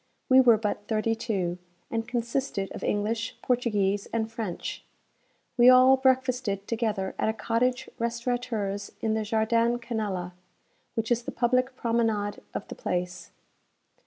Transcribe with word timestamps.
We 0.29 0.41
were 0.41 0.57
but 0.57 0.87
thirty 0.87 1.13
two, 1.13 1.59
and 1.91 2.07
consisted 2.07 2.71
of 2.71 2.83
English, 2.83 3.37
Portuguese, 3.43 4.07
and 4.11 4.31
French. 4.31 4.83
We 5.57 5.69
all 5.69 5.95
breakfasted 5.95 6.67
together 6.67 7.13
at 7.19 7.29
a 7.29 7.33
cottage 7.33 7.87
restaurateur's 7.99 8.93
in 9.01 9.13
the 9.13 9.21
Jardin 9.23 9.77
Canella, 9.77 10.31
which 10.95 11.11
is 11.11 11.21
the 11.21 11.31
public 11.31 11.75
promenade 11.75 12.41
of 12.55 12.67
the 12.67 12.73
place. 12.73 13.29